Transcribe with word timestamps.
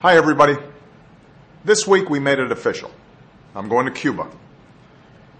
Hi, 0.00 0.16
everybody. 0.16 0.54
This 1.64 1.84
week 1.84 2.08
we 2.08 2.20
made 2.20 2.38
it 2.38 2.52
official. 2.52 2.92
I'm 3.52 3.68
going 3.68 3.86
to 3.86 3.90
Cuba. 3.90 4.30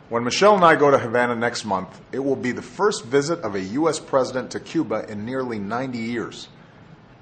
When 0.08 0.24
Michelle 0.24 0.56
and 0.56 0.64
I 0.64 0.74
go 0.74 0.90
to 0.90 0.98
Havana 0.98 1.36
next 1.36 1.64
month, 1.64 2.00
it 2.10 2.18
will 2.18 2.34
be 2.34 2.50
the 2.50 2.60
first 2.60 3.04
visit 3.04 3.38
of 3.42 3.54
a 3.54 3.60
U.S. 3.60 4.00
president 4.00 4.50
to 4.50 4.58
Cuba 4.58 5.08
in 5.08 5.24
nearly 5.24 5.60
90 5.60 5.98
years. 5.98 6.48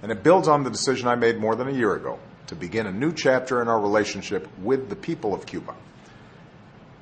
And 0.01 0.11
it 0.11 0.23
builds 0.23 0.49
on 0.49 0.65
the 0.65 0.71
decision 0.71 1.09
I 1.09 1.15
made 1.15 1.37
more 1.37 1.55
than 1.55 1.69
a 1.69 1.73
year 1.73 1.95
ago 1.95 2.19
to 2.47 2.55
begin 2.55 2.87
a 2.87 2.91
new 2.91 3.13
chapter 3.13 3.61
in 3.61 3.69
our 3.69 3.83
relationship 3.83 4.49
with 4.61 4.89
the 4.89 4.97
people 4.97 5.35
of 5.35 5.45
Cuba. 5.45 5.75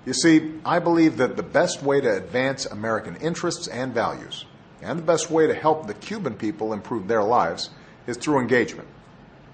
You 0.05 0.14
see, 0.14 0.55
I 0.64 0.80
believe 0.80 1.19
that 1.19 1.37
the 1.37 1.45
best 1.45 1.80
way 1.80 2.01
to 2.01 2.12
advance 2.12 2.66
American 2.66 3.14
interests 3.19 3.69
and 3.69 3.95
values, 3.95 4.46
and 4.82 4.98
the 4.98 5.05
best 5.05 5.30
way 5.30 5.46
to 5.46 5.55
help 5.55 5.87
the 5.87 5.95
Cuban 5.95 6.35
people 6.35 6.73
improve 6.73 7.07
their 7.07 7.23
lives, 7.23 7.71
is 8.09 8.16
through 8.16 8.41
engagement 8.41 8.89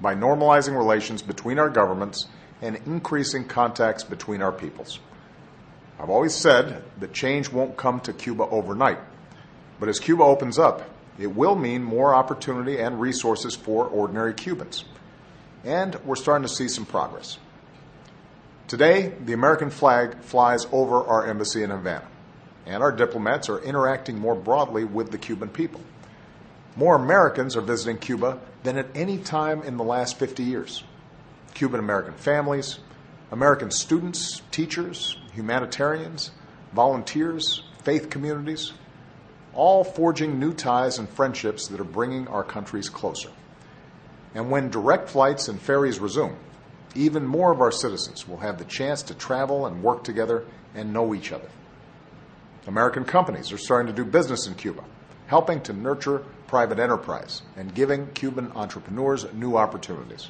by 0.01 0.15
normalizing 0.15 0.77
relations 0.77 1.23
between 1.23 1.59
our 1.59 1.69
governments 1.69 2.27
and 2.63 2.77
increasing 2.87 3.45
contacts 3.45 4.05
between 4.05 4.43
our 4.43 4.53
peoples. 4.53 4.99
I've 5.99 6.11
always 6.11 6.35
said 6.35 6.83
that 6.99 7.13
change 7.13 7.51
won't 7.51 7.77
come 7.77 8.01
to 8.01 8.13
Cuba 8.13 8.45
overnight, 8.45 8.99
but 9.79 9.89
as 9.89 9.99
Cuba 9.99 10.23
opens 10.23 10.59
up, 10.59 10.83
it 11.19 11.35
will 11.35 11.57
mean 11.57 11.83
more 11.83 12.15
opportunity 12.15 12.79
and 12.79 13.01
resources 13.01 13.55
for 13.55 13.87
ordinary 13.87 14.33
Cubans. 14.33 14.85
And 15.65 15.97
we're 16.07 16.17
starting 16.17 16.47
to 16.49 16.55
see 16.55 16.69
some 16.69 16.87
progress. 16.87 17.39
Today, 18.67 19.13
the 19.25 19.35
American 19.35 19.69
flag 19.69 20.21
flies 20.21 20.67
over 20.73 21.05
our 21.05 21.27
embassy 21.27 21.63
in 21.63 21.71
Havana, 21.71 22.07
and 22.67 22.83
our 22.83 22.93
diplomats 22.93 23.51
are 23.51 23.59
interacting 23.59 24.19
more 24.19 24.35
broadly 24.35 24.85
with 24.85 25.11
the 25.11 25.19
Cuban 25.19 25.49
people. 25.49 25.83
More 26.77 26.95
Americans 26.95 27.57
are 27.57 27.61
visiting 27.61 27.99
Cuba 27.99 28.39
than 28.63 28.79
at 28.79 28.87
any 28.95 29.19
time 29.19 29.63
in 29.63 29.77
the 29.77 29.85
last 29.85 30.19
50 30.19 30.43
years. 30.43 30.85
Cuban 31.55 31.81
American 31.81 32.15
families, 32.15 32.79
American 33.33 33.71
students, 33.71 34.43
teachers, 34.51 35.17
humanitarians, 35.33 36.31
volunteers, 36.73 37.65
faith 37.83 38.09
communities, 38.09 38.73
all 39.53 39.83
forging 39.83 40.39
new 40.39 40.55
ties 40.55 40.99
and 40.99 41.09
friendships 41.09 41.67
that 41.69 41.81
are 41.81 41.85
bringing 41.85 42.29
our 42.29 42.45
countries 42.45 42.89
closer. 42.89 43.31
And 44.35 44.51
when 44.51 44.71
direct 44.71 45.09
flights 45.09 45.49
and 45.49 45.61
ferries 45.61 45.99
resume, 45.99 46.37
even 46.95 47.27
more 47.27 47.53
of 47.53 47.61
our 47.61 47.73
citizens 47.73 48.29
will 48.29 48.39
have 48.39 48.59
the 48.59 48.65
chance 48.65 49.03
to 49.05 49.15
travel 49.15 49.67
and 49.67 49.83
work 49.83 50.05
together 50.05 50.45
and 50.75 50.93
know 50.93 51.15
each 51.15 51.33
other. 51.33 51.49
American 52.69 53.05
companies 53.05 53.51
are 53.51 53.59
starting 53.59 53.93
to 53.93 54.05
do 54.05 54.09
business 54.09 54.47
in 54.47 54.55
Cuba 54.55 54.85
helping 55.31 55.61
to 55.61 55.73
nurture 55.73 56.25
private 56.49 56.81
enterprise 56.81 57.43
and 57.57 57.73
giving 57.73 58.05
Cuban 58.15 58.51
entrepreneurs 58.57 59.33
new 59.33 59.57
opportunities. 59.57 60.29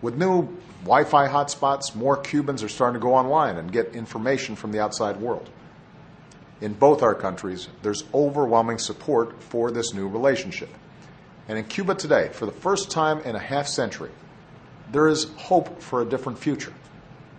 With 0.00 0.16
new 0.16 0.48
Wi 0.84 1.04
Fi 1.04 1.28
hotspots, 1.28 1.94
more 1.94 2.16
Cubans 2.16 2.62
are 2.62 2.70
starting 2.70 2.98
to 2.98 3.04
go 3.04 3.14
online 3.14 3.58
and 3.58 3.70
get 3.70 3.94
information 3.94 4.56
from 4.56 4.72
the 4.72 4.80
outside 4.80 5.18
world. 5.18 5.50
In 6.62 6.72
both 6.72 7.02
our 7.02 7.14
countries, 7.14 7.68
there's 7.82 8.02
overwhelming 8.14 8.78
support 8.78 9.42
for 9.42 9.70
this 9.70 9.92
new 9.92 10.08
relationship. 10.08 10.70
And 11.46 11.58
in 11.58 11.64
Cuba 11.66 11.94
today, 11.94 12.30
for 12.32 12.46
the 12.46 12.52
first 12.52 12.90
time 12.90 13.20
in 13.20 13.36
a 13.36 13.38
half 13.38 13.66
century, 13.66 14.10
there 14.90 15.08
is 15.08 15.24
hope 15.36 15.82
for 15.82 16.00
a 16.00 16.06
different 16.06 16.38
future, 16.38 16.72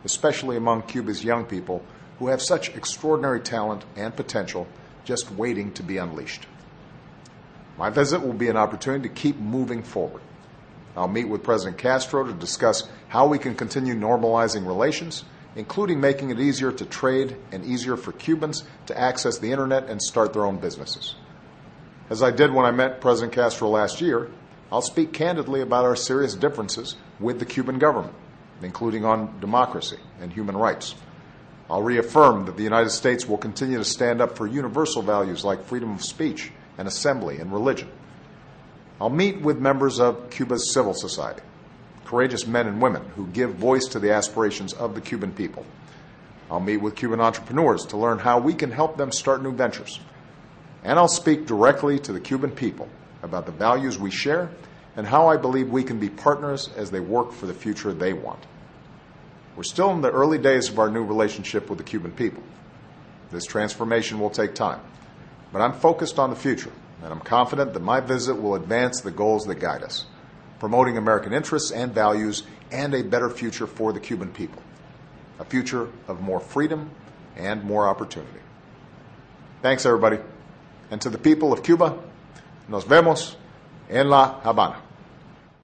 especially 0.05 0.55
among 0.55 0.83
Cuba's 0.83 1.23
young 1.23 1.45
people 1.45 1.83
who 2.19 2.27
have 2.27 2.43
such 2.43 2.75
extraordinary 2.75 3.39
talent 3.39 3.85
and 3.95 4.15
potential 4.15 4.67
just 5.03 5.31
waiting 5.31 5.71
to 5.73 5.81
be 5.81 5.97
unleashed. 5.97 6.45
My 7.79 7.89
visit 7.89 8.21
will 8.21 8.33
be 8.33 8.49
an 8.49 8.57
opportunity 8.57 9.07
to 9.07 9.15
keep 9.15 9.37
moving 9.37 9.83
forward. 9.83 10.21
I'll 10.97 11.07
meet 11.07 11.29
with 11.29 11.43
President 11.43 11.77
Castro 11.77 12.25
to 12.25 12.33
discuss 12.33 12.89
how 13.07 13.27
we 13.27 13.39
can 13.39 13.55
continue 13.55 13.95
normalizing 13.95 14.67
relations, 14.67 15.23
including 15.55 16.01
making 16.01 16.29
it 16.29 16.41
easier 16.41 16.73
to 16.73 16.85
trade 16.85 17.37
and 17.53 17.63
easier 17.63 17.95
for 17.95 18.11
Cubans 18.11 18.65
to 18.87 18.99
access 18.99 19.37
the 19.37 19.53
internet 19.53 19.87
and 19.87 20.01
start 20.01 20.33
their 20.33 20.43
own 20.43 20.57
businesses. 20.57 21.15
As 22.09 22.21
I 22.21 22.31
did 22.31 22.53
when 22.53 22.65
I 22.65 22.71
met 22.71 22.99
President 22.99 23.31
Castro 23.31 23.69
last 23.69 24.01
year, 24.01 24.29
I'll 24.73 24.81
speak 24.81 25.13
candidly 25.13 25.61
about 25.61 25.85
our 25.85 25.95
serious 25.95 26.35
differences 26.35 26.97
with 27.17 27.39
the 27.39 27.45
Cuban 27.45 27.79
government, 27.79 28.13
including 28.61 29.05
on 29.05 29.39
democracy 29.39 29.99
and 30.19 30.33
human 30.33 30.57
rights. 30.57 30.95
I'll 31.69 31.81
reaffirm 31.81 32.45
that 32.45 32.57
the 32.57 32.63
United 32.63 32.89
States 32.89 33.25
will 33.25 33.37
continue 33.37 33.77
to 33.77 33.85
stand 33.85 34.19
up 34.19 34.35
for 34.35 34.47
universal 34.47 35.01
values 35.01 35.45
like 35.45 35.63
freedom 35.63 35.93
of 35.93 36.03
speech 36.03 36.51
and 36.79 36.87
assembly 36.87 37.37
and 37.37 37.51
religion. 37.51 37.89
I'll 39.01 39.09
meet 39.09 39.41
with 39.41 39.59
members 39.59 39.99
of 39.99 40.29
Cuba's 40.29 40.73
civil 40.73 40.93
society, 40.93 41.41
courageous 42.05 42.47
men 42.47 42.67
and 42.67 42.81
women 42.81 43.03
who 43.15 43.27
give 43.27 43.53
voice 43.53 43.85
to 43.87 43.99
the 43.99 44.13
aspirations 44.13 44.73
of 44.73 44.95
the 44.95 45.01
Cuban 45.01 45.33
people. 45.33 45.65
I'll 46.49 46.61
meet 46.61 46.77
with 46.77 46.95
Cuban 46.95 47.19
entrepreneurs 47.19 47.85
to 47.87 47.97
learn 47.97 48.17
how 48.17 48.39
we 48.39 48.53
can 48.53 48.71
help 48.71 48.97
them 48.97 49.11
start 49.11 49.43
new 49.43 49.51
ventures. 49.51 49.99
And 50.83 50.97
I'll 50.97 51.09
speak 51.09 51.45
directly 51.45 51.99
to 51.99 52.13
the 52.13 52.19
Cuban 52.19 52.51
people 52.51 52.87
about 53.21 53.45
the 53.45 53.51
values 53.51 53.99
we 53.99 54.09
share 54.09 54.49
and 54.95 55.05
how 55.05 55.27
I 55.27 55.35
believe 55.35 55.69
we 55.69 55.83
can 55.83 55.99
be 55.99 56.09
partners 56.09 56.69
as 56.77 56.91
they 56.91 57.01
work 57.01 57.33
for 57.33 57.45
the 57.45 57.53
future 57.53 57.93
they 57.93 58.13
want. 58.13 58.39
We're 59.57 59.63
still 59.63 59.91
in 59.91 60.01
the 60.01 60.11
early 60.11 60.37
days 60.37 60.69
of 60.69 60.79
our 60.79 60.89
new 60.89 61.03
relationship 61.03 61.69
with 61.69 61.77
the 61.77 61.83
Cuban 61.83 62.13
people. 62.13 62.41
This 63.31 63.45
transformation 63.45 64.19
will 64.19 64.29
take 64.29 64.55
time. 64.55 64.79
But 65.51 65.61
I'm 65.61 65.73
focused 65.73 66.19
on 66.19 66.29
the 66.29 66.35
future, 66.35 66.71
and 67.03 67.11
I'm 67.11 67.19
confident 67.19 67.73
that 67.73 67.81
my 67.81 67.99
visit 67.99 68.35
will 68.35 68.55
advance 68.55 69.01
the 69.01 69.11
goals 69.11 69.45
that 69.45 69.55
guide 69.55 69.83
us, 69.83 70.05
promoting 70.59 70.97
American 70.97 71.33
interests 71.33 71.71
and 71.71 71.93
values 71.93 72.43
and 72.71 72.93
a 72.93 73.03
better 73.03 73.29
future 73.29 73.67
for 73.67 73.91
the 73.93 73.99
Cuban 73.99 74.29
people, 74.29 74.61
a 75.39 75.45
future 75.45 75.89
of 76.07 76.21
more 76.21 76.39
freedom 76.39 76.91
and 77.35 77.63
more 77.63 77.87
opportunity. 77.87 78.39
Thanks, 79.61 79.85
everybody. 79.85 80.19
And 80.91 81.01
to 81.01 81.09
the 81.09 81.17
people 81.17 81.51
of 81.51 81.63
Cuba, 81.63 81.97
nos 82.67 82.83
vemos 82.83 83.35
en 83.89 84.09
La 84.09 84.39
Habana. 84.41 84.88